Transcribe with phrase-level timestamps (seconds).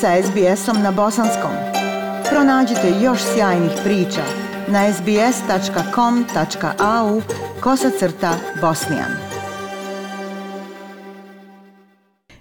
[0.00, 1.50] sa SBS-om na bosanskom.
[2.30, 4.22] Pronađite još sjajnih priča
[4.68, 5.22] na sbs.com.au
[7.60, 9.10] kosacrta bosnijan.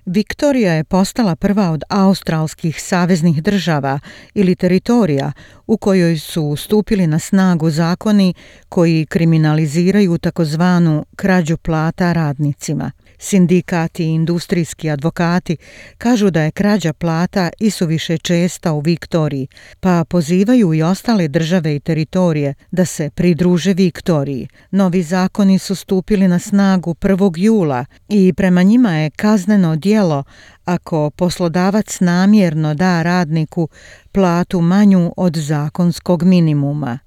[0.05, 3.99] Viktorija je postala prva od australskih saveznih država
[4.33, 5.31] ili teritorija
[5.67, 8.33] u kojoj su stupili na snagu zakoni
[8.69, 15.57] koji kriminaliziraju takozvanu krađu plata radnicima– Sindikati i industrijski advokati
[15.97, 19.47] kažu da je krađa plata isuviše česta u Viktoriji,
[19.79, 24.47] pa pozivaju i ostale države i teritorije da se pridruže Viktoriji.
[24.71, 27.33] Novi zakoni su stupili na snagu 1.
[27.37, 30.23] jula i prema njima je kazneno dijelo
[30.65, 33.67] ako poslodavac namjerno da radniku
[34.11, 36.99] platu manju od zakonskog minimuma.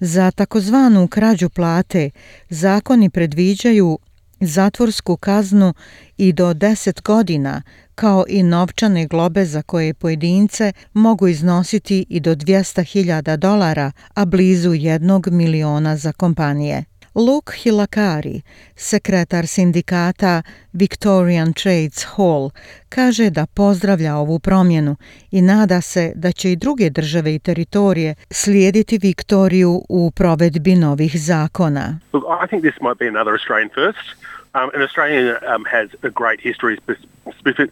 [0.00, 2.10] Za takozvanu krađu plate
[2.48, 3.98] zakoni predviđaju
[4.40, 5.74] zatvorsku kaznu
[6.16, 7.62] i do 10 godina,
[7.94, 14.74] kao i novčane globe za koje pojedince mogu iznositi i do 200.000 dolara, a blizu
[14.74, 16.84] jednog miliona za kompanije.
[17.18, 18.42] Luke Hilakari,
[18.76, 22.50] sekretar sindikata Victorian Trades Hall,
[22.88, 24.96] kaže da pozdravlja ovu promjenu
[25.30, 31.20] i nada se da će i druge države i teritorije slijediti Viktoriju u provedbi novih
[31.20, 31.98] zakona.
[32.12, 34.28] Look, I think this might be another Australian first.
[34.54, 36.76] Um, and Australia um, has a great history,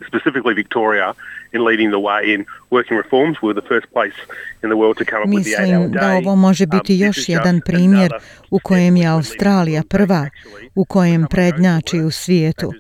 [0.09, 1.15] specifically Victoria,
[1.53, 3.35] in leading the way in working reforms.
[3.43, 4.19] We were the first place
[4.63, 5.61] in the world to come up with the.
[5.61, 8.13] Mislim da ovo može biti um, još jedan primjer
[8.51, 10.29] u kojem je Australija prva,
[10.75, 12.73] u kojem prednjači u svijetu.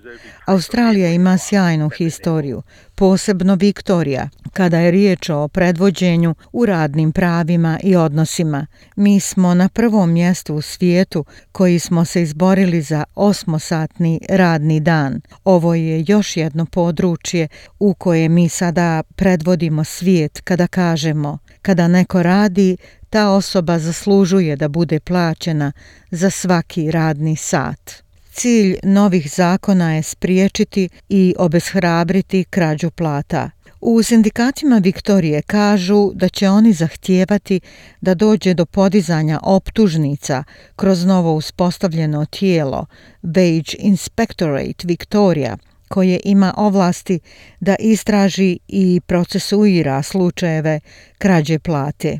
[0.46, 2.62] Australija ima sjajnu historiju,
[2.94, 8.66] posebno Viktorija, kada je riječ o predvođenju u radnim pravima i odnosima.
[8.96, 15.20] Mi smo na prvom mjestu u svijetu koji smo se izborili za osmosatni radni dan.
[15.44, 22.23] Ovo je još jedno područje u koje mi sada predvodimo svijet kada kažemo kada neko
[22.23, 22.77] radi,
[23.11, 25.73] ta osoba zaslužuje da bude plaćena
[26.11, 27.92] za svaki radni sat.
[28.33, 33.51] Cilj novih zakona je spriječiti i obeshrabriti krađu plata.
[33.80, 37.61] U sindikatima Viktorije kažu da će oni zahtijevati
[38.01, 40.45] da dođe do podizanja optužnica
[40.77, 42.86] kroz novo uspostavljeno tijelo
[43.23, 45.57] Wage Inspectorate Victoria,
[45.89, 47.20] koje ima ovlasti
[47.61, 50.80] da istraži i procesuira slučajeve
[51.19, 52.19] krađe plate.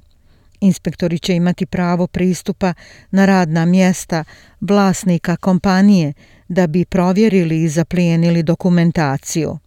[0.61, 2.75] Inspektori će imati pravo pristupa
[3.11, 4.25] na radna mjesta
[4.61, 6.13] vlasnika kompanije
[6.49, 9.59] da bi provjerili i zaplijenili dokumentaciju.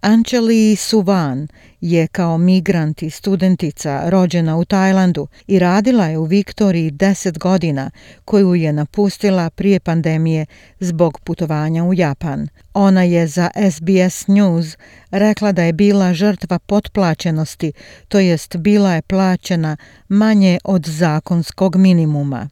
[0.00, 1.48] Anjali Suvan
[1.80, 7.90] je kao migrant i studentica rođena u Tajlandu i radila je u Viktoriji 10 godina
[8.24, 10.46] koju je napustila prije pandemije
[10.80, 12.48] zbog putovanja u Japan.
[12.74, 14.76] Ona je za SBS News
[15.10, 17.72] rekla da je bila žrtva potplaćenosti,
[18.08, 19.76] to jest bila je plaćena
[20.08, 22.48] manje od zakonskog minimuma.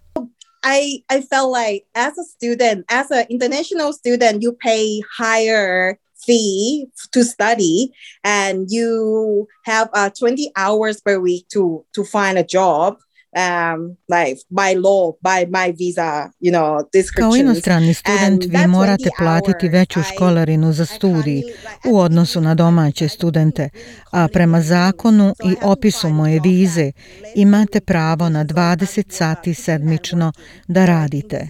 [0.83, 5.97] I, I felt like as a student, as an international student, you pay higher
[6.27, 7.91] fee to study
[8.25, 12.97] and you have uh, 20 hours per week to to find a job
[13.37, 19.69] um like by law by my visa you know Kao inostrani student vi morate platiti
[19.69, 21.43] veću školarinu za studij
[21.91, 23.69] u odnosu na domaće studente,
[24.11, 26.93] a prema zakonu i opisu moje vize
[27.35, 30.33] imate pravo na 20 sati sedmično
[30.69, 31.49] da radite.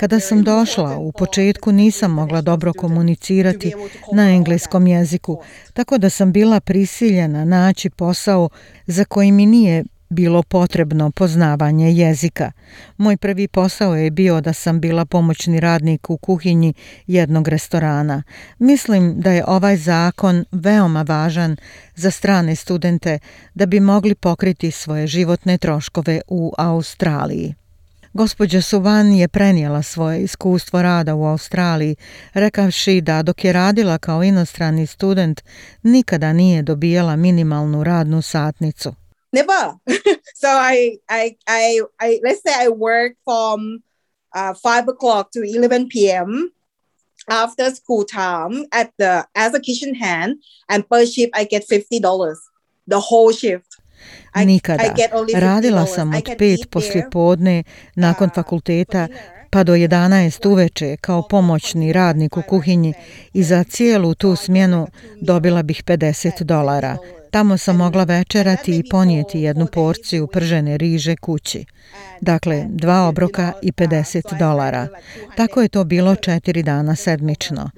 [0.00, 3.72] Kada sam došla, u početku nisam mogla dobro komunicirati
[4.12, 8.48] na engleskom jeziku, tako da sam bila prisiljena naći posao
[8.86, 12.52] za koji mi nije bilo potrebno poznavanje jezika.
[12.96, 16.74] Moj prvi posao je bio da sam bila pomoćni radnik u kuhinji
[17.06, 18.22] jednog restorana.
[18.58, 21.56] Mislim da je ovaj zakon veoma važan
[21.94, 23.18] za strane studente
[23.54, 27.54] da bi mogli pokriti svoje životne troškove u Australiji.
[28.14, 31.96] Gospođa Suvan je prenijela svoje iskustvo rada u Australiji,
[32.34, 35.40] rekavši da dok je radila kao inostrani student,
[35.82, 38.94] nikada nije dobijala minimalnu radnu satnicu.
[39.32, 39.72] Never.
[40.40, 43.82] so I, I, I, I, let's say I work from
[44.34, 46.52] uh, 5 o'clock to 11 p.m.
[47.28, 50.34] after school time at the, as a kitchen hand
[50.68, 52.36] and per shift I get $50.
[52.86, 53.71] The whole shift.
[54.34, 54.94] Nikada.
[55.34, 57.62] Radila sam od pet poslje podne
[57.94, 59.08] nakon uh, fakulteta
[59.50, 62.94] pa do 11 uveče kao pomoćni radnik u kuhinji
[63.32, 64.86] i za cijelu tu smjenu
[65.20, 66.96] dobila bih 50 dolara.
[67.30, 71.64] Tamo sam mogla večerati i ponijeti jednu porciju pržene riže kući.
[72.20, 74.88] Dakle, dva obroka i 50 dolara.
[75.36, 77.70] Tako je to bilo četiri dana sedmično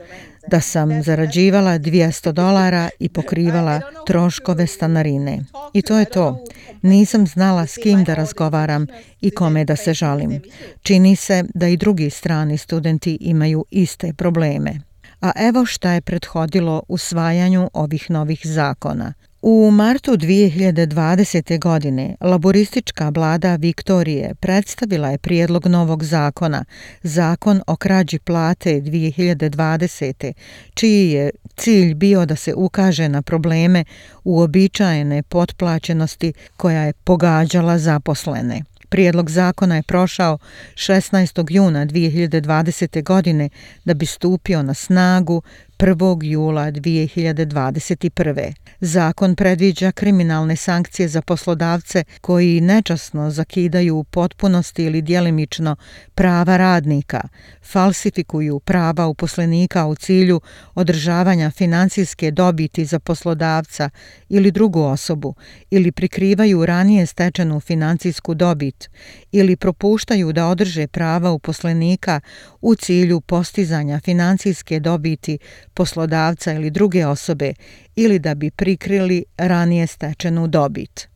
[0.50, 5.44] da sam zarađivala 200 dolara i pokrivala troškove stanarine.
[5.72, 6.44] I to je to.
[6.82, 8.86] Nisam znala s kim da razgovaram
[9.20, 10.40] i kome da se žalim.
[10.82, 14.80] Čini se da i drugi strani studenti imaju iste probleme.
[15.20, 19.14] A evo šta je prethodilo usvajanju ovih novih zakona.
[19.46, 21.58] U martu 2020.
[21.58, 26.64] godine laboristička vlada Viktorije predstavila je prijedlog novog zakona,
[27.02, 30.32] zakon o krađi plate 2020.
[30.74, 33.84] čiji je cilj bio da se ukaže na probleme
[34.24, 38.62] uobičajene potplaćenosti koja je pogađala zaposlene.
[38.88, 40.38] Prijedlog zakona je prošao
[40.74, 41.44] 16.
[41.50, 43.02] juna 2020.
[43.02, 43.48] godine
[43.84, 45.42] da bi stupio na snagu
[45.84, 46.22] 1.
[46.22, 48.52] jula 2021.
[48.80, 55.76] Zakon predviđa kriminalne sankcije za poslodavce koji nečasno zakidaju u potpunosti ili dijelimično
[56.14, 57.20] prava radnika,
[57.62, 60.40] falsifikuju prava uposlenika u cilju
[60.74, 63.90] održavanja financijske dobiti za poslodavca
[64.28, 65.34] ili drugu osobu
[65.70, 68.90] ili prikrivaju ranije stečenu financijsku dobit
[69.32, 72.20] ili propuštaju da održe prava uposlenika
[72.60, 75.38] u cilju postizanja financijske dobiti
[75.74, 77.54] poslodavca ili druge osobe
[77.96, 81.08] ili da bi prikrili ranije stečenu dobit.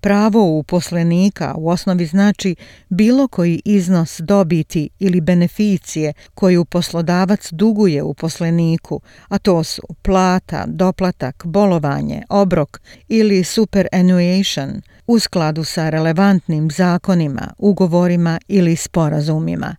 [0.00, 2.56] Pravo uposlenika u osnovi znači
[2.88, 11.42] bilo koji iznos dobiti ili beneficije koju poslodavac duguje uposleniku, a to su plata, doplatak,
[11.46, 19.76] bolovanje, obrok ili superannuation u skladu sa relevantnim zakonima, ugovorima ili sporazumima.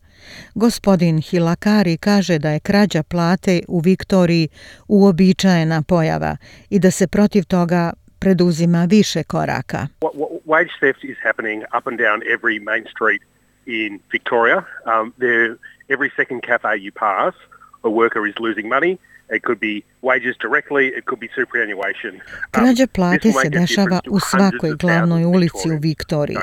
[0.56, 4.48] Gospodin Hilakari kaže da je krađa plate u Viktoriji
[4.88, 6.38] uobičajena pojava
[6.70, 9.88] i da se protiv toga preduzima više koraka.
[10.46, 13.22] Wage theft is happening up and down every main street
[13.66, 14.58] in Victoria.
[14.86, 15.14] Um,
[15.90, 17.34] every second cafe you pass,
[17.84, 18.98] a worker is losing money.
[19.30, 22.14] It could be wages directly, it could be superannuation.
[22.14, 26.38] Um, Krađa plate se dešava u svakoj glavnoj ulici u Viktoriji.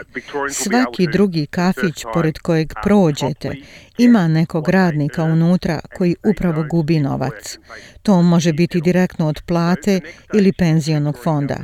[0.50, 3.50] Svaki drugi kafić pored kojeg um, prođete
[3.98, 7.58] ima nekog radnika unutra koji upravo gubi novac.
[8.02, 10.00] To može biti direktno od plate
[10.34, 11.56] ili penzionog fonda.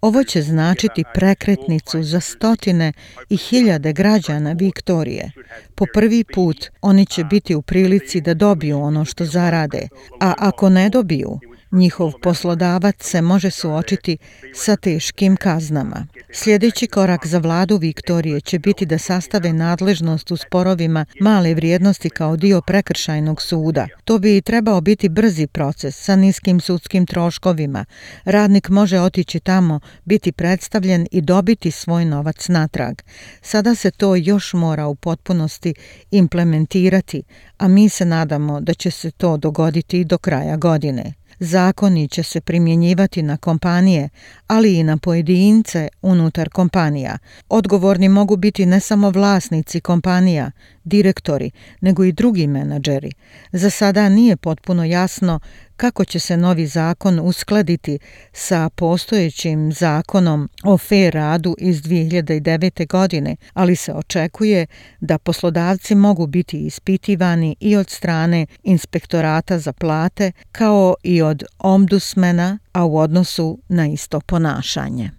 [0.00, 2.92] Ovo će značiti prekretnicu za stotine
[3.28, 5.30] i hiljade građana Viktorije.
[5.74, 9.88] Po prvi put oni će biti u prilici da dobiju ono što zarade,
[10.20, 11.38] a ako ne dobiju,
[11.72, 14.18] njihov poslodavac se može suočiti
[14.54, 16.06] sa teškim kaznama.
[16.32, 22.36] Sljedeći korak za vladu Viktorije će biti da sastave nadležnost u sporovima male vrijednosti kao
[22.36, 23.86] dio prekršajnog suda.
[24.04, 27.84] To bi trebao biti brzi proces sa niskim sudskim troškovima.
[28.24, 32.94] Radnik može otići tamo, biti predstavljen i dobiti svoj novac natrag.
[33.42, 35.74] Sada se to još mora u potpunosti
[36.10, 37.22] implementirati,
[37.58, 41.19] a mi se nadamo da će se to dogoditi do kraja godine.
[41.40, 44.08] Zakoni će se primjenjivati na kompanije,
[44.46, 47.18] ali i na pojedince unutar kompanija.
[47.48, 50.50] Odgovorni mogu biti ne samo vlasnici kompanija,
[50.84, 51.50] direktori,
[51.80, 53.12] nego i drugi menadžeri.
[53.52, 55.40] Za sada nije potpuno jasno
[55.80, 57.98] kako će se novi zakon uskladiti
[58.32, 62.86] sa postojećim zakonom o fair radu iz 2009.
[62.86, 64.66] godine, ali se očekuje
[65.00, 72.58] da poslodavci mogu biti ispitivani i od strane inspektorata za plate kao i od omdusmena,
[72.72, 75.10] a u odnosu na isto ponašanje.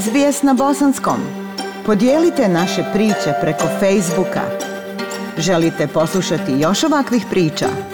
[0.00, 1.20] SBS na bosanskom.
[1.86, 4.42] Podijelite naše priče preko Facebooka.
[5.38, 7.93] Želite poslušati još ovakvih priča?